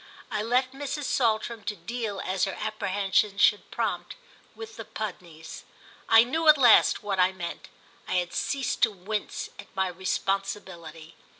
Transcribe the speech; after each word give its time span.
I 0.31 0.41
left 0.41 0.73
Mrs. 0.73 1.03
Saltram 1.03 1.61
to 1.65 1.75
deal 1.75 2.19
as 2.21 2.45
her 2.45 2.57
apprehensions 2.59 3.39
should 3.39 3.69
prompt 3.69 4.15
with 4.55 4.75
the 4.75 4.83
Pudneys. 4.83 5.63
I 6.09 6.23
knew 6.23 6.47
at 6.47 6.57
last 6.57 7.03
what 7.03 7.19
I 7.19 7.31
meant—I 7.33 8.15
had 8.15 8.33
ceased 8.33 8.81
to 8.81 8.91
wince 8.91 9.51
at 9.59 9.67
my 9.75 9.89
responsibility. 9.89 11.15